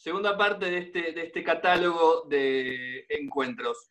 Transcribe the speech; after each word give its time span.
segunda 0.00 0.34
parte 0.36 0.64
de 0.70 0.78
este, 0.78 1.12
de 1.12 1.26
este 1.26 1.44
catálogo 1.44 2.22
de 2.26 3.04
encuentros. 3.10 3.90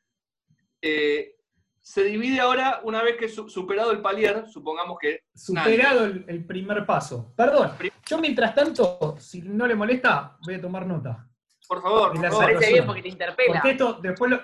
Eh, 0.82 1.36
se 1.82 2.04
divide 2.04 2.40
ahora, 2.40 2.82
una 2.84 3.04
vez 3.04 3.16
que 3.18 3.30
su- 3.30 3.48
superado 3.48 3.92
el 3.92 4.02
palier, 4.02 4.46
supongamos 4.48 4.98
que... 5.00 5.22
Superado 5.36 6.06
el, 6.06 6.26
el 6.28 6.46
primer 6.46 6.84
paso. 6.86 7.32
Perdón, 7.38 7.74
yo 8.08 8.18
mientras 8.18 8.56
tanto, 8.56 9.16
si 9.20 9.42
no 9.44 9.68
le 9.68 9.76
molesta, 9.76 10.36
voy 10.44 10.56
a 10.56 10.62
tomar 10.62 10.88
nota. 10.88 11.28
Por 11.68 11.82
favor, 11.82 12.12
por 12.14 12.22
favor. 12.30 12.44
Parece 12.44 12.74
bien 12.74 12.86
porque 12.88 13.04
te 13.04 13.10
interpela. 13.10 13.54
Porque 13.54 13.72
esto 13.72 13.94
después 14.02 14.32
lo. 14.32 14.42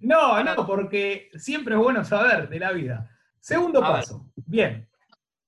No, 0.00 0.42
no, 0.42 0.66
porque 0.66 1.30
siempre 1.34 1.74
es 1.74 1.80
bueno 1.80 2.04
saber 2.04 2.48
de 2.48 2.58
la 2.60 2.72
vida. 2.72 3.08
Segundo 3.40 3.82
A 3.84 3.88
ver. 3.88 4.00
paso. 4.00 4.32
Bien. 4.36 4.88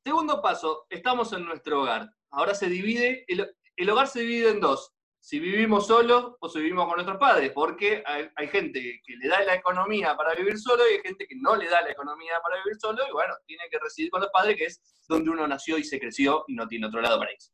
Segundo 0.05 0.41
paso, 0.43 0.87
estamos 0.91 1.33
en 1.33 1.45
nuestro 1.45 1.83
hogar. 1.83 2.11
Ahora 2.31 2.55
se 2.55 2.69
divide, 2.69 3.25
el, 3.29 3.57
el 3.77 3.91
hogar 3.91 4.09
se 4.09 4.21
divide 4.21 4.51
en 4.51 4.61
dos. 4.61 4.93
Si 5.21 5.39
vivimos 5.41 5.87
solos 5.87 6.35
o 6.39 6.49
si 6.51 6.59
vivimos 6.59 6.85
con 6.87 6.97
nuestros 6.97 7.17
padres, 7.17 7.51
porque 7.53 8.03
hay, 8.05 8.29
hay 8.37 8.49
gente 8.49 9.01
que 9.03 9.17
le 9.17 9.29
da 9.29 9.43
la 9.43 9.55
economía 9.55 10.15
para 10.17 10.35
vivir 10.35 10.59
solo 10.59 10.83
y 10.87 10.97
hay 10.97 11.01
gente 11.01 11.27
que 11.27 11.35
no 11.37 11.57
le 11.57 11.67
da 11.69 11.81
la 11.81 11.91
economía 11.91 12.35
para 12.43 12.63
vivir 12.63 12.79
solo 12.79 13.03
y 13.09 13.13
bueno, 13.13 13.33
tiene 13.47 13.65
que 13.71 13.79
residir 13.79 14.11
con 14.11 14.21
los 14.21 14.31
padres, 14.31 14.57
que 14.57 14.67
es 14.67 14.83
donde 15.09 15.31
uno 15.31 15.47
nació 15.49 15.79
y 15.79 15.85
se 15.85 15.99
creció 15.99 16.45
y 16.47 16.55
no 16.55 16.69
tiene 16.69 16.89
otro 16.89 17.01
lado 17.01 17.19
para 17.19 17.33
irse. 17.33 17.53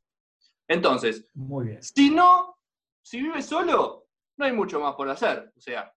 Entonces, 0.66 1.28
Muy 1.34 1.68
bien. 1.68 1.82
si 1.82 2.10
no, 2.10 2.56
si 3.02 3.22
vive 3.22 3.40
solo, 3.40 4.08
no 4.36 4.44
hay 4.44 4.52
mucho 4.52 4.80
más 4.80 4.94
por 4.96 5.08
hacer. 5.08 5.52
O 5.56 5.60
sea, 5.60 5.92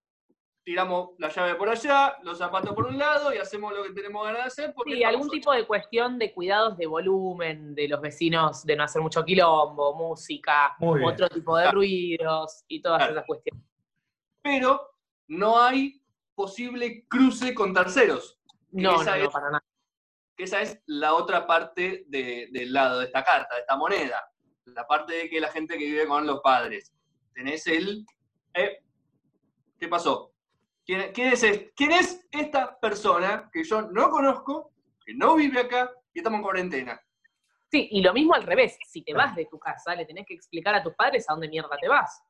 tiramos 0.63 1.09
la 1.17 1.29
llave 1.29 1.55
por 1.55 1.69
allá, 1.69 2.17
los 2.23 2.37
zapatos 2.37 2.73
por 2.73 2.85
un 2.87 2.97
lado 2.97 3.33
y 3.33 3.37
hacemos 3.37 3.73
lo 3.73 3.83
que 3.83 3.91
tenemos 3.91 4.23
ganas 4.25 4.41
de 4.43 4.47
hacer. 4.47 4.73
Porque 4.73 4.95
Sí, 4.95 5.03
algún 5.03 5.29
tipo 5.29 5.51
de 5.51 5.65
cuestión 5.67 6.17
de 6.17 6.33
cuidados 6.33 6.77
de 6.77 6.87
volumen, 6.87 7.75
de 7.75 7.87
los 7.89 7.99
vecinos, 7.99 8.63
de 8.65 8.75
no 8.75 8.83
hacer 8.83 9.01
mucho 9.01 9.23
quilombo, 9.25 9.93
música, 9.95 10.75
otro 10.79 11.27
tipo 11.29 11.57
de 11.57 11.63
Claro. 11.63 11.75
ruidos 11.77 12.63
y 12.67 12.81
todas 12.81 12.99
Claro. 12.99 13.13
esas 13.13 13.25
cuestiones. 13.25 13.63
pero 14.41 14.89
no 15.29 15.57
hay 15.61 16.01
posible 16.35 17.05
cruce 17.07 17.53
con 17.53 17.73
terceros, 17.73 18.37
No, 18.71 18.97
no, 19.03 19.29
para 19.31 19.51
nada. 19.51 19.63
que 20.35 20.43
esa 20.43 20.61
es 20.61 20.81
la 20.85 21.13
otra 21.13 21.47
parte 21.47 22.03
de- 22.07 22.49
del 22.51 22.73
lado 22.73 22.99
de 22.99 23.05
esta 23.05 23.23
carta, 23.23 23.55
de 23.55 23.61
esta 23.61 23.77
moneda, 23.77 24.21
la 24.65 24.85
parte 24.85 25.13
de 25.13 25.29
que 25.29 25.39
la 25.39 25.47
gente 25.49 25.77
que 25.77 25.85
vive 25.85 26.05
con 26.07 26.27
los 26.27 26.41
padres. 26.41 26.91
Tenés 27.33 27.65
el... 27.67 28.05
eh, 28.53 28.79
¿Qué 29.79 29.87
pasó? 29.87 30.32
¿Quién, 30.85 31.11
quién 31.13 31.27
es, 31.33 31.43
es- 31.43 31.71
¿Quién 31.75 31.91
es 31.91 32.27
esta 32.31 32.77
persona 32.79 33.49
que 33.51 33.63
yo 33.63 33.83
no 33.83 34.09
conozco, 34.09 34.71
que 35.05 35.13
no 35.13 35.35
vive 35.35 35.59
acá 35.61 35.89
y 36.13 36.19
estamos 36.19 36.37
en 36.39 36.43
cuarentena? 36.43 37.01
Sí, 37.71 37.87
y 37.91 38.01
lo 38.01 38.13
mismo 38.13 38.33
al 38.35 38.43
revés. 38.43 38.77
Si 38.87 39.01
te 39.03 39.13
vas 39.13 39.35
de 39.35 39.45
tu 39.45 39.57
casa, 39.57 39.95
le 39.95 40.05
tenés 40.05 40.25
que 40.27 40.33
explicar 40.35 40.75
a 40.75 40.83
tus 40.83 40.93
padres 40.93 41.27
a 41.29 41.33
dónde 41.33 41.47
mierda 41.49 41.75
te 41.79 41.87
vas. 41.87 42.21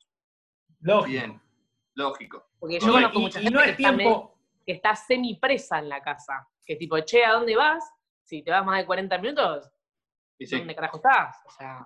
Lógico. 0.79 1.07
Bien, 1.09 1.41
lógico. 1.95 2.47
Porque 2.59 2.79
yo 2.79 2.91
conozco 2.91 3.19
mucha 3.19 3.39
gente 3.39 3.53
no 3.53 3.59
que 3.61 3.69
es 3.71 3.77
está, 3.77 3.91
me- 3.91 3.97
tiempo. 4.03 4.37
que 4.65 4.71
está 4.73 4.95
semi-presa 4.95 5.79
en 5.79 5.89
la 5.89 6.01
casa. 6.01 6.47
Que 6.65 6.75
tipo, 6.77 6.97
che, 7.01 7.25
¿a 7.25 7.33
dónde 7.33 7.55
vas? 7.57 7.83
Si 8.23 8.41
te 8.41 8.51
vas 8.51 8.65
más 8.65 8.77
de 8.79 8.85
40 8.85 9.17
minutos, 9.17 9.69
sí. 10.39 10.57
¿dónde 10.57 10.75
carajo 10.75 10.97
estás? 10.97 11.37
O 11.45 11.49
sea, 11.51 11.85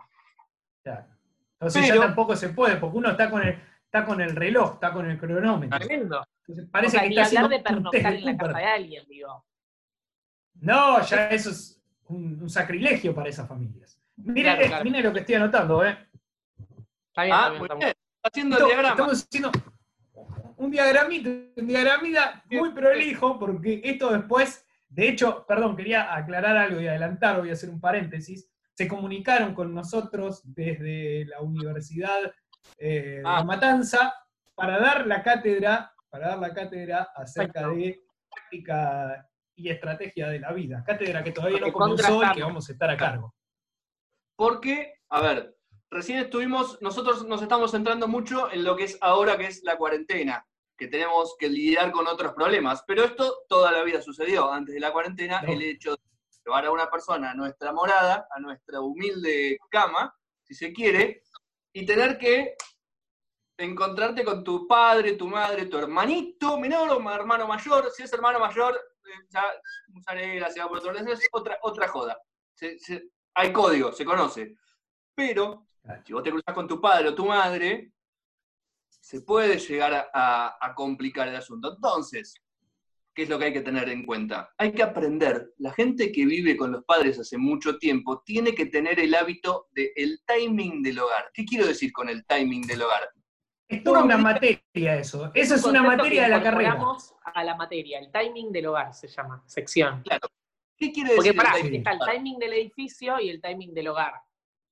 Claro. 0.84 1.08
Entonces 1.54 1.82
Pero- 1.88 1.96
ya 1.96 2.02
tampoco 2.08 2.36
se 2.36 2.50
puede, 2.50 2.78
porque 2.78 2.98
uno 2.98 3.10
está 3.10 3.30
con 3.32 3.42
el, 3.42 3.60
está 4.00 4.06
con 4.06 4.22
el 4.22 4.36
reloj, 4.36 4.74
está 4.76 4.92
con 4.94 5.10
el 5.10 5.18
cronómetro. 5.18 5.80
tremendo. 5.80 6.26
Entonces 6.48 6.66
O 6.68 6.72
parece 6.72 6.92
sea, 6.92 7.02
que 7.02 7.08
está 7.10 7.22
hablar 7.22 7.26
haciendo 7.26 7.50
de 7.50 7.56
un 7.56 7.64
test 7.64 7.74
pernoctar 7.76 8.14
en 8.14 8.26
la 8.26 8.38
casa 8.38 8.58
de 8.58 8.66
alguien, 8.66 9.04
digo. 9.08 9.46
No, 10.60 11.02
ya 11.06 11.30
eso 11.30 11.50
es 11.52 11.82
un, 12.06 12.42
un 12.42 12.50
sacrilegio 12.50 13.14
para 13.14 13.30
esas 13.30 13.48
familias. 13.48 14.00
Mire, 14.16 14.44
Claro, 14.54 14.68
claro. 14.68 14.84
mire 14.84 15.02
lo 15.04 15.14
que 15.14 15.20
estoy 15.20 15.36
anotando, 15.36 15.86
¿eh? 15.86 15.98
Está 17.10 17.24
bien, 17.24 17.36
Ah, 17.36 17.38
está 17.40 17.50
bien, 17.50 17.60
muy 17.60 17.66
está 17.68 17.76
bien. 17.76 17.90
Está 17.90 18.30
haciendo 18.30 18.56
el 18.56 18.62
Esto- 18.62 18.68
diagrama. 18.68 18.90
Estamos 18.96 19.24
haciendo 19.24 19.52
un 20.58 20.72
diagramita, 20.72 21.30
un 21.62 21.68
diagramita 21.68 22.44
muy 22.50 22.72
prolijo, 22.72 23.38
porque 23.38 23.82
esto 23.84 24.12
después, 24.12 24.66
de 24.90 25.10
hecho, 25.10 25.46
perdón, 25.48 25.76
quería 25.76 26.16
aclarar 26.16 26.58
algo 26.58 26.82
y 26.82 26.88
adelantar, 26.88 27.40
voy 27.40 27.52
a 27.52 27.54
hacer 27.54 27.70
un 27.70 27.80
paréntesis. 27.80 28.50
Se 28.74 28.88
comunicaron 28.88 29.54
con 29.54 29.74
nosotros 29.74 30.42
desde 30.44 31.26
la 31.26 31.42
Universidad 31.42 32.32
eh, 32.78 33.22
Ah. 33.26 33.38
La 33.40 33.44
Matanza 33.44 34.14
para 34.56 34.80
dar 34.80 35.06
la 35.08 35.22
cátedra, 35.24 35.94
para 36.10 36.30
dar 36.30 36.40
la 36.40 36.54
cátedra 36.54 37.10
acerca 37.16 37.68
de 37.70 38.02
práctica 38.30 39.28
y 39.56 39.70
estrategia 39.70 40.30
de 40.30 40.40
la 40.40 40.52
vida. 40.54 40.84
Cátedra 40.86 41.24
que 41.24 41.32
todavía 41.32 41.60
no 41.60 41.72
Porque 41.72 41.78
comenzó 41.80 42.24
y 42.24 42.32
que 42.32 42.44
vamos 42.44 42.70
a 42.70 42.72
estar 42.72 42.90
a 42.90 42.98
cargo. 42.98 43.34
Porque, 44.36 44.94
a 45.10 45.22
ver, 45.22 45.56
recién 45.90 46.20
estuvimos, 46.20 46.78
nosotros 46.82 47.26
nos 47.26 47.42
estamos 47.42 47.72
centrando 47.72 48.08
mucho 48.08 48.52
en 48.52 48.64
lo 48.64 48.76
que 48.76 48.84
es 48.86 48.98
ahora 49.02 49.38
que 49.38 49.48
es 49.48 49.64
la 49.64 49.78
cuarentena, 49.78 50.46
que 50.78 50.88
tenemos 50.88 51.36
que 51.40 51.50
lidiar 51.50 51.92
con 51.92 52.08
otros 52.08 52.34
problemas, 52.34 52.84
pero 52.86 53.04
esto 53.04 53.46
toda 53.50 53.72
la 53.72 53.84
vida 53.84 54.02
sucedió. 54.02 54.52
Antes 54.52 54.76
de 54.76 54.82
la 54.82 54.92
cuarentena, 54.92 55.42
No. 55.42 55.52
el 55.54 55.62
hecho 55.64 55.92
de 55.96 56.02
llevar 56.46 56.66
a 56.66 56.72
una 56.72 56.90
persona 56.90 57.32
a 57.32 57.34
nuestra 57.34 57.74
morada, 57.74 58.28
a 58.30 58.40
nuestra 58.40 58.80
humilde 58.80 59.58
cama, 59.70 60.14
si 60.44 60.54
se 60.54 60.72
quiere, 60.72 61.24
y 61.74 61.86
tener 61.86 62.18
que 62.18 62.56
encontrarte 63.58 64.24
con 64.24 64.44
tu 64.44 64.68
padre, 64.68 65.14
tu 65.14 65.28
madre, 65.28 65.66
tu 65.66 65.78
hermanito 65.78 66.60
menor 66.60 66.92
o 66.92 67.12
hermano 67.12 67.48
mayor, 67.48 67.90
si 67.92 68.04
es 68.04 68.14
hermano 68.14 68.40
mayor, 68.40 68.76
eh, 68.76 69.26
ya 69.30 69.44
musa 69.88 70.14
negra, 70.14 70.50
se 70.52 70.60
va 70.60 70.68
por 70.68 70.78
otro 70.78 70.92
lado, 70.94 71.12
es 71.12 71.28
otra, 71.32 71.58
otra 71.62 71.88
joda. 71.88 72.18
Se- 72.54 72.78
se- 72.80 73.10
hay 73.34 73.52
código, 73.52 73.92
se 73.92 74.06
conoce. 74.06 74.56
Pero, 75.16 75.66
si 76.06 76.14
vos 76.14 76.24
te 76.24 76.30
cruzas 76.32 76.54
con 76.54 76.68
tu 76.68 76.80
padre 76.80 77.10
o 77.10 77.16
tu 77.16 77.26
madre, 77.26 77.92
se 78.90 79.22
puede 79.22 79.58
llegar 79.58 79.94
a, 79.94 80.10
a- 80.14 80.58
a 80.62 80.76
complicar 80.76 81.28
el 81.28 81.36
asunto. 81.36 81.74
Entonces, 81.76 82.36
¿qué 83.18 83.24
es 83.24 83.30
lo 83.30 83.40
que 83.40 83.46
hay 83.46 83.54
que 83.54 83.62
tener 83.62 83.90
en 83.90 84.06
cuenta? 84.06 84.54
Hay 84.60 84.74
que 84.74 84.84
aprender. 84.84 85.52
La 85.58 85.74
gente 85.74 86.12
que 86.12 86.24
vive 86.24 86.56
con 86.56 86.72
los 86.72 86.84
padres 86.84 87.18
hace 87.18 87.36
mucho 87.36 87.80
tiempo 87.80 88.22
tiene 88.24 88.54
que 88.54 88.68
tener 88.68 89.00
el 89.00 89.16
hábito 89.16 89.70
del 89.72 90.22
timing 90.28 90.84
del 90.84 91.00
hogar. 91.00 91.32
¿Qué 91.34 91.44
quiero 91.44 91.66
decir 91.66 91.92
con 91.92 92.10
el 92.10 92.28
timing 92.28 92.68
del 92.68 92.84
hogar? 92.84 93.10
Es 93.68 93.84
toda 93.84 94.04
Una 94.04 94.18
materia 94.18 94.62
eso. 95.00 95.32
Eso 95.34 95.56
es 95.56 95.64
Un 95.64 95.72
una 95.72 95.82
materia 95.82 96.24
de 96.24 96.30
la 96.30 96.44
carrera. 96.44 96.80
A 97.34 97.44
la 97.44 97.56
materia, 97.56 97.98
el 97.98 98.12
timing 98.12 98.52
del 98.52 98.68
hogar 98.68 98.94
se 98.94 99.08
llama, 99.08 99.44
sección. 99.48 100.04
¿Qué 100.78 100.92
quiere 100.92 101.16
Porque 101.16 101.30
decir 101.30 101.42
pará, 101.42 101.56
el 101.58 101.64
timing? 101.64 101.78
está 101.80 101.92
el 101.94 102.00
timing 102.00 102.38
del 102.38 102.54
edificio 102.54 103.20
y 103.20 103.30
el 103.30 103.42
timing 103.42 103.74
del 103.74 103.88
hogar. 103.88 104.14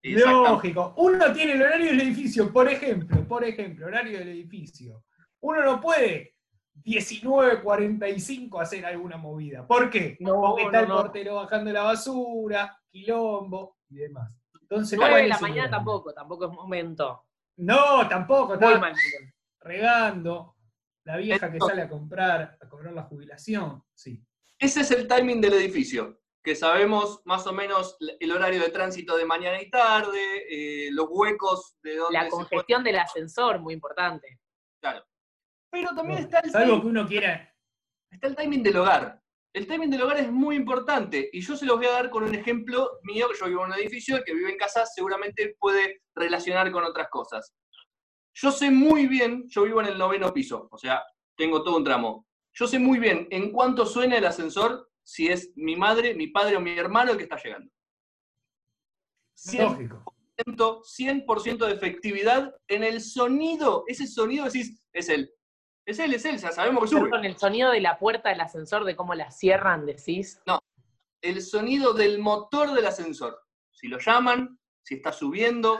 Lógico. 0.03 0.93
Uno 0.97 1.33
tiene 1.33 1.53
el 1.53 1.63
horario 1.63 1.87
del 1.87 2.01
edificio, 2.01 2.53
por 2.53 2.69
ejemplo, 2.69 3.27
por 3.27 3.43
ejemplo, 3.43 3.87
horario 3.87 4.19
del 4.19 4.27
edificio. 4.27 5.03
Uno 5.39 5.63
no 5.63 5.81
puede 5.81 6.34
19.45 6.83 8.61
hacer 8.61 8.85
alguna 8.85 9.17
movida. 9.17 9.65
¿Por 9.67 9.89
qué? 9.89 10.17
No, 10.19 10.41
Porque 10.41 10.63
está 10.63 10.77
no, 10.79 10.83
el 10.83 10.89
no. 10.89 10.95
portero 10.97 11.35
bajando 11.35 11.71
la 11.71 11.83
basura, 11.83 12.79
quilombo 12.89 13.77
y 13.89 13.95
demás. 13.97 14.31
Entonces, 14.61 14.97
9 14.97 15.11
¿cuál 15.11 15.23
de 15.23 15.29
la 15.29 15.39
mañana 15.39 15.69
tampoco, 15.69 16.13
tampoco 16.13 16.45
es 16.45 16.51
momento. 16.51 17.23
No, 17.57 18.07
tampoco. 18.09 18.55
Muy 18.55 18.63
Está 18.65 18.79
mal. 18.79 18.95
regando. 19.61 20.55
La 21.03 21.17
vieja 21.17 21.51
que 21.51 21.59
sale 21.59 21.83
a 21.83 21.89
comprar, 21.89 22.57
a 22.59 22.67
cobrar 22.67 22.93
la 22.93 23.03
jubilación. 23.03 23.83
Sí. 23.93 24.23
Ese 24.57 24.81
es 24.81 24.89
el 24.91 25.07
timing 25.07 25.39
del 25.39 25.53
edificio, 25.53 26.19
que 26.43 26.55
sabemos 26.55 27.21
más 27.25 27.45
o 27.45 27.53
menos 27.53 27.95
el 28.19 28.31
horario 28.31 28.59
de 28.61 28.69
tránsito 28.69 29.15
de 29.15 29.25
mañana 29.25 29.61
y 29.61 29.69
tarde, 29.69 30.17
eh, 30.49 30.89
los 30.91 31.05
huecos 31.09 31.77
de 31.83 31.97
donde 31.97 32.13
La 32.13 32.23
se 32.23 32.29
puede- 32.31 32.47
congestión 32.49 32.83
del 32.83 32.97
ascensor, 32.97 33.59
muy 33.59 33.75
importante. 33.75 34.39
Claro. 34.81 35.05
Pero 35.75 35.93
también 35.93 36.19
está 36.19 36.39
el, 36.39 36.51
Salvo 36.51 36.81
que 36.81 36.87
uno 36.87 37.05
quiera. 37.05 37.53
está 38.09 38.27
el 38.27 38.35
timing 38.35 38.63
del 38.63 38.77
hogar. 38.77 39.21
El 39.53 39.67
timing 39.67 39.89
del 39.89 40.01
hogar 40.01 40.17
es 40.17 40.31
muy 40.31 40.55
importante 40.55 41.29
y 41.31 41.41
yo 41.41 41.55
se 41.55 41.65
los 41.65 41.77
voy 41.77 41.85
a 41.85 41.91
dar 41.91 42.09
con 42.09 42.23
un 42.23 42.33
ejemplo 42.33 42.99
mío, 43.03 43.27
que 43.29 43.37
yo 43.37 43.45
vivo 43.47 43.65
en 43.65 43.71
un 43.71 43.77
edificio, 43.77 44.17
el 44.17 44.23
que 44.23 44.33
vive 44.33 44.51
en 44.51 44.57
casa 44.57 44.85
seguramente 44.85 45.55
puede 45.59 46.01
relacionar 46.13 46.71
con 46.71 46.83
otras 46.83 47.09
cosas. 47.09 47.53
Yo 48.33 48.51
sé 48.51 48.69
muy 48.69 49.07
bien, 49.07 49.45
yo 49.47 49.63
vivo 49.63 49.81
en 49.81 49.87
el 49.87 49.97
noveno 49.97 50.33
piso, 50.33 50.67
o 50.71 50.77
sea, 50.77 51.03
tengo 51.37 51.63
todo 51.63 51.77
un 51.77 51.83
tramo. 51.83 52.25
Yo 52.53 52.67
sé 52.67 52.79
muy 52.79 52.99
bien 52.99 53.27
en 53.31 53.51
cuánto 53.51 53.85
suena 53.85 54.17
el 54.17 54.25
ascensor 54.25 54.89
si 55.03 55.27
es 55.27 55.51
mi 55.55 55.75
madre, 55.75 56.15
mi 56.15 56.27
padre 56.27 56.57
o 56.57 56.61
mi 56.61 56.71
hermano 56.77 57.11
el 57.11 57.17
que 57.17 57.23
está 57.23 57.37
llegando. 57.41 57.71
Siempre, 59.33 59.87
Lógico. 59.87 60.15
100% 60.37 61.65
de 61.65 61.73
efectividad 61.73 62.53
en 62.67 62.83
el 62.83 63.01
sonido. 63.01 63.83
Ese 63.87 64.07
sonido 64.07 64.45
decís, 64.45 64.81
es 64.91 65.09
él. 65.09 65.31
Es 65.85 65.99
él, 65.99 66.13
es 66.13 66.25
él, 66.25 66.37
ya 66.37 66.51
sabemos 66.51 66.83
que 66.83 66.89
sube. 66.97 67.09
Con 67.09 67.25
el 67.25 67.37
sonido 67.37 67.71
de 67.71 67.79
la 67.79 67.99
puerta 67.99 68.29
del 68.29 68.41
ascensor, 68.41 68.83
de 68.85 68.95
cómo 68.95 69.13
la 69.13 69.29
cierran, 69.31 69.85
decís. 69.85 70.41
El 71.21 71.41
sonido 71.41 71.93
del 71.93 72.19
motor 72.19 72.73
del 72.73 72.85
ascensor. 72.87 73.39
Si 73.71 73.87
lo 73.87 73.99
llaman, 73.99 74.59
si 74.81 74.95
está 74.95 75.11
subiendo, 75.11 75.79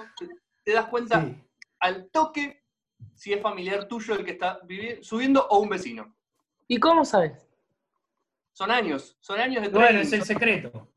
te, 0.64 0.74
das 0.74 0.88
cuenta 0.88 1.22
Sí. 1.24 1.44
al 1.80 2.10
toque 2.12 2.64
si 3.16 3.34
es 3.34 3.42
familiar 3.42 3.88
tuyo 3.88 4.16
el 4.16 4.24
que 4.26 4.32
está 4.32 4.60
subiendo 5.02 5.48
o 5.48 5.60
un 5.60 5.70
vecino. 5.70 6.16
¿Y 6.68 6.80
cómo 6.80 7.04
sabes? 7.06 7.48
Son 8.54 8.72
años, 8.72 9.18
son 9.20 9.40
años 9.40 9.64
de 9.64 9.70
Bueno, 9.70 10.00
es 10.00 10.14
el 10.14 10.24
secreto. 10.24 10.88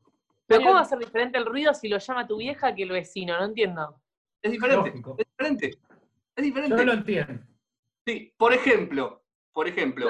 ¿Pero 0.45 0.61
cómo 0.61 0.73
va 0.75 0.81
a 0.81 0.85
ser 0.85 0.97
diferente 0.99 1.37
el 1.37 1.45
ruido 1.45 1.73
si 1.73 1.87
lo 1.89 1.97
llama 1.99 2.25
tu 2.25 2.37
vieja 2.37 2.73
que 2.73 2.83
el 2.83 2.89
vecino? 2.91 3.37
No 3.37 3.45
entiendo. 3.45 4.01
Es 4.41 4.51
diferente, 4.51 4.89
Lógico. 4.89 5.15
es 5.19 5.27
diferente. 5.27 5.67
Es 5.67 5.77
Yo 6.37 6.43
diferente. 6.43 6.85
lo 6.85 6.93
entiendo. 6.93 7.43
Sí, 8.09 8.33
por 8.37 8.53
ejemplo, 8.53 9.23
por 9.53 9.67
ejemplo, 9.67 10.09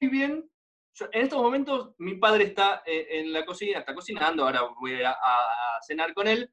muy 0.00 0.10
bien. 0.10 0.50
yo- 0.92 1.06
en 1.12 1.22
estos 1.22 1.40
momentos 1.40 1.94
mi 1.98 2.16
padre 2.16 2.42
está 2.42 2.82
eh, 2.84 3.20
en 3.20 3.32
la 3.32 3.46
cocina, 3.46 3.78
está 3.78 3.94
cocinando, 3.94 4.42
ahora 4.42 4.62
voy 4.80 5.00
a, 5.04 5.14
cenar 5.86 6.12
con 6.14 6.26
él. 6.26 6.50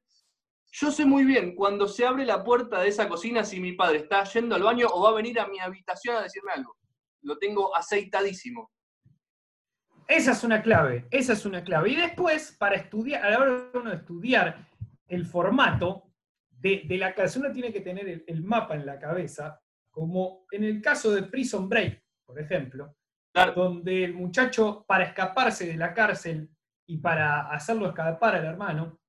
Yo 0.70 0.92
sé 0.92 1.04
muy 1.06 1.24
bien 1.24 1.56
cuando 1.56 1.88
se 1.88 2.06
abre 2.06 2.24
la 2.24 2.44
puerta 2.44 2.80
de 2.80 2.88
esa 2.88 3.08
cocina 3.08 3.42
si 3.42 3.58
mi 3.58 3.72
padre 3.72 3.98
está 3.98 4.22
yendo 4.22 4.54
al 4.54 4.62
baño 4.62 4.86
o 4.92 5.02
va 5.02 5.08
a 5.08 5.14
venir 5.14 5.40
a 5.40 5.48
mi 5.48 5.58
habitación 5.58 6.14
a 6.14 6.22
decirme 6.22 6.52
algo. 6.52 6.76
Lo 7.22 7.36
tengo 7.36 7.74
aceitadísimo. 7.74 8.70
Esa 10.06 10.30
es 10.32 10.44
una 10.44 10.62
clave, 10.62 11.08
esa 11.10 11.32
es 11.32 11.44
una 11.46 11.64
clave. 11.64 11.90
Y 11.90 11.96
después, 11.96 12.54
para 12.60 12.76
estudiar, 12.76 13.24
a 13.24 13.30
la 13.30 13.38
hora 13.40 13.50
de 13.72 13.78
uno 13.78 13.92
estudiar 13.92 14.68
el 15.08 15.26
formato 15.26 16.12
de, 16.48 16.82
de 16.84 16.96
la 16.96 17.12
casa, 17.12 17.40
uno 17.40 17.50
tiene 17.50 17.72
que 17.72 17.80
tener 17.80 18.08
el, 18.08 18.24
el 18.28 18.44
mapa 18.44 18.76
en 18.76 18.86
la 18.86 19.00
cabeza, 19.00 19.60
como 19.94 20.44
en 20.50 20.64
el 20.64 20.82
caso 20.82 21.12
de 21.12 21.22
Prison 21.22 21.68
Break, 21.68 22.02
por 22.26 22.38
ejemplo, 22.40 22.96
Claro. 23.32 23.52
donde 23.54 24.04
el 24.04 24.14
muchacho, 24.14 24.84
para 24.86 25.04
escaparse 25.04 25.66
de 25.66 25.76
la 25.76 25.94
cárcel 25.94 26.50
y 26.86 26.98
para 26.98 27.48
hacerlo 27.50 27.88
escapar 27.88 28.34
al 28.36 28.44
hermano, 28.44 29.00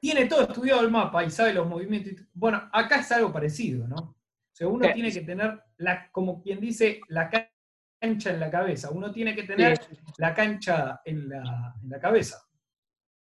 tiene 0.00 0.26
todo 0.26 0.42
estudiado 0.42 0.80
el 0.80 0.90
mapa 0.90 1.22
y 1.24 1.30
sabe 1.30 1.54
los 1.54 1.66
movimientos. 1.68 2.26
Bueno, 2.32 2.68
acá 2.72 2.96
es 3.00 3.12
algo 3.12 3.32
parecido, 3.32 3.86
¿no? 3.86 3.96
O 3.96 4.16
sea, 4.54 4.68
uno 4.68 4.86
Sí. 4.86 4.94
tiene 4.94 5.12
que 5.12 5.20
tener, 5.22 5.62
la, 5.76 6.10
como 6.10 6.42
quien 6.42 6.60
dice, 6.60 7.00
la 7.08 7.30
cancha 7.30 8.30
en 8.30 8.40
la 8.40 8.50
cabeza. 8.50 8.90
Uno 8.90 9.12
tiene 9.12 9.34
que 9.34 9.44
tener 9.44 9.78
la 10.18 10.34
cancha 10.34 11.00
en 11.04 11.28
la, 11.28 11.74
en 11.82 11.88
la 11.88 12.00
cabeza. 12.00 12.42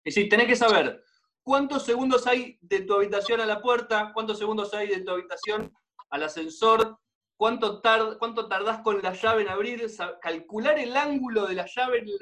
Y 0.03 0.11
sí, 0.11 0.29
tenés 0.29 0.47
que 0.47 0.55
saber 0.55 1.03
cuántos 1.43 1.85
segundos 1.85 2.25
hay 2.25 2.57
de 2.61 2.81
tu 2.81 2.93
habitación 2.95 3.41
a 3.41 3.45
la 3.45 3.61
puerta, 3.61 4.11
cuántos 4.13 4.39
segundos 4.39 4.73
hay 4.73 4.87
de 4.87 5.01
tu 5.01 5.11
habitación 5.11 5.71
al 6.11 6.23
ascensor, 6.23 6.97
cuánto, 7.37 7.81
tar- 7.81 8.17
cuánto 8.17 8.47
tardás 8.47 8.79
con 8.81 9.01
la 9.01 9.13
llave 9.13 9.43
en 9.43 9.49
abrir, 9.49 9.85
calcular 10.21 10.77
el 10.79 10.95
ángulo 10.95 11.45
de 11.45 11.55
la 11.55 11.65
llave 11.65 11.99
en, 11.99 12.07
en- 12.09 12.17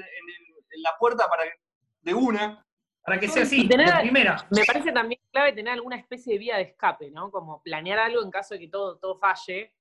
en 0.69 0.81
la 0.81 0.91
puerta 0.99 1.27
para 1.27 1.43
que- 1.43 1.59
de 2.01 2.13
una. 2.13 2.63
Para 3.03 3.19
que 3.19 3.29
sea 3.29 3.43
así, 3.43 3.67
tener- 3.67 3.93
de 3.93 3.99
primera. 4.01 4.45
Me 4.51 4.65
parece 4.65 4.91
también 4.91 5.21
clave 5.31 5.53
tener 5.53 5.73
alguna 5.73 5.95
especie 5.95 6.33
de 6.33 6.39
vía 6.39 6.57
de 6.57 6.63
escape, 6.63 7.09
¿no? 7.11 7.31
Como 7.31 7.61
planear 7.63 7.99
algo 7.99 8.21
en 8.21 8.29
caso 8.29 8.53
de 8.53 8.59
que 8.59 8.67
todo, 8.67 8.97
todo 8.97 9.17
falle. 9.17 9.73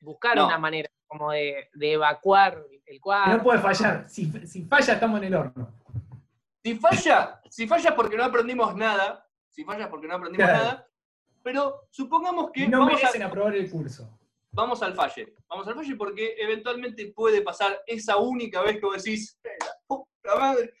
Buscar 0.00 0.36
No. 0.36 0.46
una 0.46 0.58
manera 0.58 0.90
como 1.06 1.30
de, 1.30 1.70
de 1.72 1.92
evacuar 1.92 2.60
el 2.86 3.00
cuarto. 3.00 3.36
No 3.36 3.42
puede 3.42 3.60
fallar. 3.60 4.08
Si, 4.08 4.26
si 4.46 4.64
falla, 4.64 4.94
estamos 4.94 5.18
en 5.18 5.24
el 5.24 5.34
horno. 5.34 5.72
Si 6.62 6.74
falla, 6.76 7.40
si 7.48 7.66
falla 7.66 7.94
porque 7.94 8.16
no 8.16 8.24
aprendimos 8.24 8.74
nada, 8.74 9.26
si 9.48 9.64
falla 9.64 9.88
porque 9.88 10.08
no 10.08 10.14
aprendimos 10.16 10.48
Claro. 10.48 10.64
nada, 10.64 10.88
pero 11.44 11.86
supongamos 11.90 12.50
que 12.50 12.66
no 12.66 12.80
vamos, 12.80 12.94
merecen 12.94 13.22
a- 13.22 13.26
aprobar 13.26 13.54
el 13.54 13.70
curso. 13.70 14.08
vamos 14.50 14.82
al 14.82 14.94
falle. 14.94 15.34
Vamos 15.46 15.68
al 15.68 15.74
falle 15.74 15.94
porque 15.94 16.34
eventualmente 16.38 17.12
puede 17.14 17.42
pasar 17.42 17.82
esa 17.86 18.16
única 18.16 18.62
vez 18.62 18.80
que 18.80 18.86
vos 18.86 18.96
decís, 19.02 19.38
"La 19.44 19.66
puta 19.86 20.36
madre, 20.40 20.74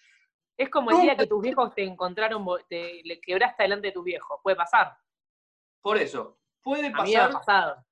Es 0.56 0.70
como 0.70 0.90
el 0.92 1.00
día 1.02 1.16
que 1.16 1.26
tus 1.26 1.42
viejos 1.42 1.74
te 1.74 1.82
encontraron, 1.82 2.46
te 2.68 3.00
le 3.04 3.20
quebraste 3.20 3.64
delante 3.64 3.88
de 3.88 3.92
tus 3.92 4.04
viejos. 4.04 4.38
Puede 4.42 4.54
pasar. 4.56 4.96
Por 5.82 5.98
eso, 5.98 6.38
puede 6.62 6.86
A 6.86 7.02
mí 7.02 7.10
me 7.10 7.16
ha 7.16 7.28
pasar, 7.28 7.32
pasado. 7.32 7.84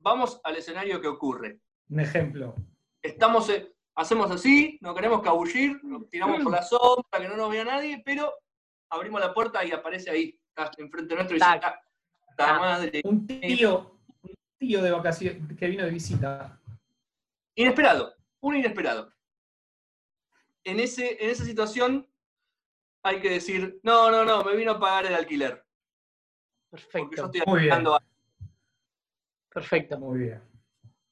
vamos 0.00 0.40
al 0.42 0.56
escenario 0.56 1.00
que 1.00 1.06
ocurre. 1.06 1.60
Un 1.88 2.00
ejemplo. 2.00 2.54
Estamos, 3.00 3.48
eh, 3.50 3.72
hacemos 3.94 4.28
así, 4.30 4.76
no 4.82 4.92
queremos 4.94 5.22
cabullir, 5.22 5.78
nos 5.84 6.10
tiramos 6.10 6.42
por 6.42 6.50
la 6.52 6.62
sombra, 6.62 7.18
que 7.20 7.28
no 7.28 7.36
nos 7.36 7.48
vea 7.50 7.64
nadie, 7.64 8.02
pero 8.04 8.34
abrimos 8.90 9.20
la 9.20 9.32
puerta 9.32 9.64
y 9.64 9.70
aparece 9.70 10.10
ahí, 10.10 10.36
está 10.48 10.70
enfrente 10.78 11.14
nuestro 11.14 11.36
y 11.36 11.38
dice, 11.40 11.50
Tac. 11.60 11.64
"Ah, 11.64 11.80
puta 12.46 12.58
madre. 12.58 13.00
Un 13.04 13.26
tío, 13.26 13.98
un 14.22 14.34
tío 14.58 14.82
de 14.82 14.90
vacaciones 14.90 15.56
que 15.58 15.66
vino 15.68 15.84
de 15.84 15.90
visita. 15.90 16.58
Inesperado, 17.54 18.14
un 18.40 18.56
inesperado. 18.56 19.12
En, 20.64 20.78
ese, 20.80 21.22
en 21.24 21.30
esa 21.30 21.44
situación 21.44 22.06
hay 23.02 23.20
que 23.20 23.30
decir, 23.30 23.80
no, 23.82 24.10
no, 24.10 24.24
no, 24.24 24.44
me 24.44 24.54
vino 24.56 24.72
a 24.72 24.80
pagar 24.80 25.06
el 25.06 25.14
alquiler, 25.14 25.64
porque 26.70 26.84
yo 26.84 26.90
Perfecto. 27.00 27.24
estoy 27.26 27.42
Muy 27.46 27.60
bien. 27.62 27.86
a- 27.86 27.98
Perfecto. 29.52 29.98
Muy 29.98 30.18
bien. 30.20 30.42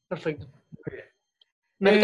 Perfecto. 0.06 0.46
Muy 0.46 0.94
bien. 0.94 1.04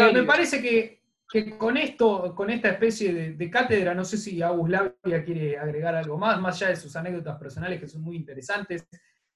Eh, 0.01 0.13
me 0.13 0.23
parece 0.25 0.61
que, 0.61 1.03
que 1.31 1.57
con 1.59 1.77
esto, 1.77 2.35
con 2.35 2.51
esta 2.51 2.71
especie 2.71 3.13
de, 3.13 3.33
de 3.35 3.51
cátedra, 3.51 3.95
no 3.95 4.05
sé 4.05 4.17
si 4.17 4.41
Agus 4.43 4.69
Labia 4.71 5.25
quiere 5.25 5.59
agregar 5.59 5.95
algo 5.95 6.17
más, 6.19 6.41
más 6.41 6.57
allá 6.57 6.71
de 6.71 6.77
sus 6.77 6.97
anécdotas 6.97 7.39
personales 7.39 7.79
que 7.79 7.87
son 7.89 8.03
muy 8.03 8.17
interesantes, 8.17 8.87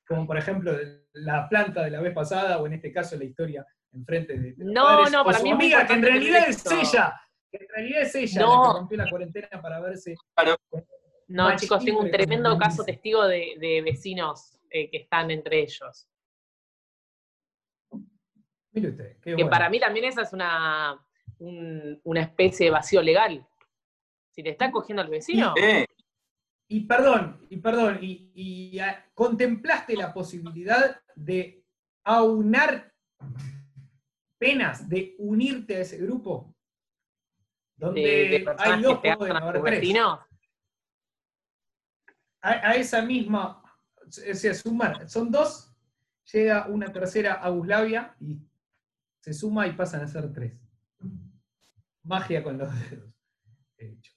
como 0.08 0.26
por 0.26 0.38
ejemplo 0.38 0.72
la 1.12 1.48
planta 1.48 1.84
de 1.84 1.90
la 1.90 2.00
vez 2.00 2.14
pasada, 2.14 2.58
o 2.58 2.66
en 2.66 2.72
este 2.72 2.90
caso 2.92 3.16
la 3.16 3.24
historia 3.24 3.64
enfrente 3.92 4.38
de, 4.38 4.52
de 4.54 4.64
No, 4.64 4.84
padres, 4.84 5.12
no, 5.12 5.22
o 5.22 5.24
para 5.24 5.38
su 5.38 5.44
mí 5.44 5.50
amiga, 5.52 5.86
que 5.86 5.92
en 5.92 6.02
realidad 6.02 6.48
es 6.48 6.56
esto. 6.56 6.70
ella, 6.74 7.20
que 7.50 7.58
en 7.58 7.68
realidad 7.68 8.02
es 8.02 8.14
ella 8.14 8.40
No. 8.40 8.62
la 8.64 8.72
que 8.72 8.78
rompió 8.78 8.98
la 8.98 9.10
cuarentena 9.10 9.48
para 9.62 9.80
verse. 9.80 10.14
No, 11.28 11.54
chicos, 11.56 11.84
tengo 11.84 12.00
un 12.00 12.10
tremendo 12.10 12.56
caso 12.58 12.82
testigo 12.84 13.26
de, 13.26 13.54
de 13.58 13.82
vecinos 13.82 14.58
eh, 14.70 14.90
que 14.90 14.96
están 14.98 15.30
entre 15.30 15.60
ellos. 15.60 16.08
Mire 18.72 18.88
usted, 18.90 19.16
qué 19.20 19.30
Que 19.30 19.34
bueno. 19.34 19.50
para 19.50 19.68
mí 19.70 19.80
también 19.80 20.06
esa 20.06 20.22
es 20.22 20.32
una, 20.32 20.98
un- 21.38 22.00
una 22.04 22.20
especie 22.22 22.66
de 22.66 22.70
vacío 22.70 23.02
legal. 23.02 23.46
Si 24.30 24.42
te 24.42 24.50
está 24.50 24.70
cogiendo 24.70 25.02
al 25.02 25.08
vecino, 25.08 25.54
Eh, 25.60 25.86
Y 26.70 26.80
perdón, 26.80 27.46
y 27.48 27.56
perdón, 27.56 27.98
y, 28.02 28.30
y, 28.34 28.78
ah, 28.78 29.06
contemplaste 29.14 29.96
la 29.96 30.12
posibilidad 30.12 31.00
de 31.16 31.64
aunar 32.04 32.92
penas, 34.38 34.86
de 34.88 35.16
unirte 35.18 35.76
a 35.76 35.80
ese 35.80 35.96
grupo, 35.96 36.54
donde 37.74 38.02
de, 38.02 38.28
de 38.40 38.54
hay 38.58 38.80
que 38.80 38.86
dos, 38.86 38.98
pegan 38.98 39.18
pueden 39.18 39.36
a 39.36 39.38
haber 39.38 39.62
tres. 39.62 39.96
A, 42.40 42.50
a 42.50 42.74
esa 42.76 43.00
misma, 43.02 43.62
o 44.04 44.10
sea, 44.10 44.52
sumar, 44.54 45.08
son 45.08 45.30
dos, 45.30 45.74
llega 46.32 46.66
una 46.68 46.92
tercera 46.92 47.34
Aguslavia 47.34 48.14
y 48.20 48.38
se 49.20 49.32
suma 49.32 49.66
y 49.66 49.72
pasan 49.72 50.02
a 50.02 50.08
ser 50.08 50.32
tres. 50.32 50.52
Magia 52.02 52.42
con 52.42 52.58
los 52.58 52.90
dedos. 52.90 53.14
he 53.78 53.86
hecho. 53.86 54.12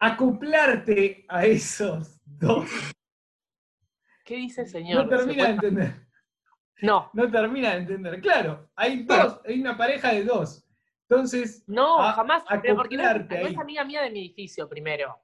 Acoplarte 0.00 1.24
a 1.28 1.44
esos 1.44 2.18
dos. 2.24 2.68
¿qué 4.24 4.36
dice 4.36 4.62
el 4.62 4.68
señor? 4.68 5.04
No 5.04 5.08
termina 5.08 5.48
de 5.48 5.54
¿Se 5.54 5.56
puede- 5.58 5.68
entender. 5.74 6.06
No, 6.82 7.10
No 7.12 7.30
termina 7.30 7.70
de 7.72 7.76
entender. 7.78 8.20
Claro, 8.22 8.70
hay 8.74 9.02
dos, 9.02 9.40
hay 9.44 9.60
una 9.60 9.76
pareja 9.76 10.12
de 10.14 10.24
dos. 10.24 10.64
Entonces, 11.08 11.64
no, 11.66 12.00
A- 12.00 12.12
jamás. 12.12 12.44
Pero 12.62 12.76
porque 12.76 12.96
no, 12.96 13.02
es- 13.10 13.52
no 13.54 13.60
amiga 13.60 13.84
mía 13.84 14.02
de 14.02 14.10
mi 14.10 14.20
edificio 14.20 14.68
primero. 14.68 15.20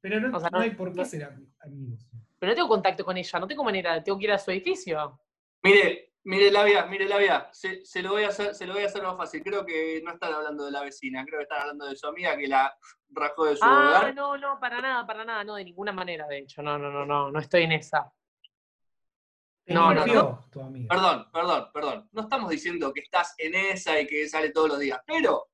pero 0.00 0.20
no, 0.20 0.36
O 0.36 0.40
sea, 0.40 0.50
no 0.50 0.58
no- 0.58 0.64
hay 0.64 0.70
por 0.70 0.90
qué 0.92 0.98
no- 0.98 1.04
ser 1.04 1.24
am- 1.24 1.52
amigos. 1.60 2.06
Pero 2.38 2.52
no 2.52 2.54
tengo 2.54 2.68
contacto 2.68 3.04
con 3.04 3.16
ella, 3.16 3.38
no 3.40 3.48
tengo 3.48 3.64
manera, 3.64 4.00
tengo 4.04 4.16
que 4.16 4.24
ir 4.26 4.32
a 4.32 4.38
su 4.38 4.52
edificio. 4.52 5.20
Mire, 5.64 6.07
mire 6.28 6.50
Labia, 6.50 6.84
mire 6.86 7.06
Labia, 7.08 7.48
se, 7.52 7.84
se 7.86 8.02
lo 8.02 8.10
voy 8.10 8.24
a 8.24 8.28
hacer, 8.28 8.54
se 8.54 8.66
lo 8.66 8.74
voy 8.74 8.82
a 8.82 8.86
hacer 8.86 9.02
más 9.02 9.16
fácil. 9.16 9.42
Creo 9.42 9.64
que 9.64 10.00
no 10.04 10.12
están 10.12 10.32
hablando 10.34 10.64
de 10.66 10.70
la 10.70 10.82
vecina, 10.82 11.24
creo 11.24 11.38
que 11.38 11.44
están 11.44 11.62
hablando 11.62 11.86
de 11.86 11.96
su 11.96 12.06
amiga 12.06 12.36
que 12.36 12.46
la 12.46 12.76
rajó 13.10 13.46
de 13.46 13.56
su 13.56 13.64
Ah, 13.64 13.88
hogar. 13.88 14.14
no, 14.14 14.36
no, 14.36 14.60
para 14.60 14.80
nada, 14.80 15.06
para 15.06 15.24
nada, 15.24 15.42
no, 15.44 15.54
de 15.54 15.64
ninguna 15.64 15.92
manera, 15.92 16.26
de 16.26 16.38
hecho, 16.38 16.62
no, 16.62 16.78
no, 16.78 16.90
no, 16.90 17.06
no, 17.06 17.30
no 17.30 17.38
estoy 17.40 17.62
en 17.62 17.72
esa. 17.72 18.12
No, 19.66 19.92
no, 19.92 20.00
amiga. 20.02 20.38
Perdón, 20.88 21.28
perdón, 21.32 21.70
perdón. 21.74 22.08
No 22.12 22.22
estamos 22.22 22.48
diciendo 22.50 22.92
que 22.92 23.00
estás 23.00 23.34
en 23.38 23.54
esa 23.54 24.00
y 24.00 24.06
que 24.06 24.26
sale 24.28 24.50
todos 24.50 24.68
los 24.68 24.78
días, 24.78 25.00
pero 25.06 25.48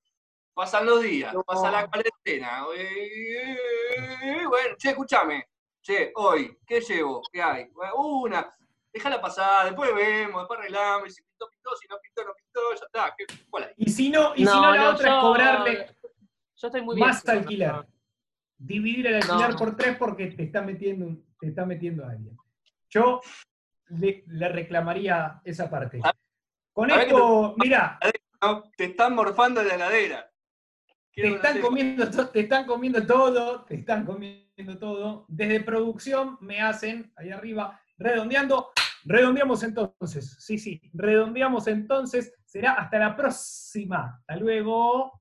pasan 0.54 0.86
los 0.86 1.02
días, 1.02 1.34
No. 1.34 1.42
pasa 1.42 1.70
la 1.70 1.88
cuarentena. 1.88 2.64
eh, 2.76 3.56
eh, 3.96 4.46
Bueno, 4.48 4.76
che, 4.76 4.90
escúchame. 4.90 5.48
Che, 5.82 6.12
hoy, 6.14 6.58
¿qué 6.66 6.80
llevo? 6.80 7.22
¿Qué 7.32 7.42
hay? 7.42 7.68
Una, 7.96 8.54
déjala 8.94 9.20
pasar, 9.20 9.66
después 9.66 9.92
vemos, 9.94 10.40
después 10.42 10.58
arreglamos, 10.60 11.08
y 11.08 11.10
si 11.10 11.22
pintó, 11.22 11.50
pintó, 11.50 11.70
si 11.76 11.88
no 11.88 11.96
pintó, 12.00 12.24
no 12.24 12.32
pintó, 12.34 12.60
ya 12.80 12.86
está. 12.86 13.14
¿Qué, 13.18 13.26
¿Cuál 13.50 13.64
hay? 13.64 13.70
Y 13.76 13.90
si 13.90 14.08
no, 14.08 14.32
y 14.34 14.38
si 14.38 14.44
No, 14.44 14.62
no 14.62 14.70
la 14.74 14.76
no, 14.84 14.90
otra 14.90 15.08
yo- 15.08 15.16
es 15.16 15.20
cobrarle 15.22 15.96
Yo 16.56 16.66
estoy 16.68 16.82
muy 16.82 16.94
bien. 16.96 17.08
más 17.08 17.24
eso. 17.24 17.86
dividir 18.56 19.06
el 19.08 19.14
alquiler 19.16 19.50
No. 19.50 19.56
por 19.58 19.76
tres 19.76 19.96
porque 19.98 20.28
te 20.28 20.44
está 20.44 20.62
metiendo, 20.62 21.20
te 21.40 21.48
está 21.48 21.66
metiendo 21.66 22.06
alguien. 22.06 22.36
Yo 22.88 23.20
le, 23.88 24.22
le 24.28 24.48
reclamaría 24.48 25.40
esa 25.44 25.68
parte. 25.68 26.00
A- 26.02 26.14
Con 26.72 26.90
a 26.90 27.02
esto, 27.02 27.54
mira, 27.58 27.98
No, 28.40 28.62
te 28.76 28.84
están 28.84 29.14
morfando 29.14 29.62
la 29.62 29.74
heladera. 29.74 30.30
te 31.14 31.28
están, 31.34 31.60
comiendo 31.60 32.10
to- 32.10 32.28
te 32.28 32.40
están 32.40 32.66
comiendo 32.66 33.04
todo, 33.06 33.64
te 33.64 33.74
están 33.76 34.04
comiendo 34.04 34.78
todo. 34.78 35.24
Desde 35.28 35.60
producción 35.60 36.36
me 36.40 36.60
hacen, 36.60 37.12
ahí 37.16 37.30
arriba, 37.30 37.80
redondeando. 37.98 38.72
Redondeamos 39.04 39.62
entonces. 39.62 40.37
Sí, 40.40 40.58
sí, 40.58 40.80
redondeamos 40.92 41.66
entonces. 41.66 42.32
Será 42.44 42.73
hasta 42.73 42.99
la 42.99 43.16
próxima. 43.16 44.16
Hasta 44.20 44.37
luego. 44.37 45.20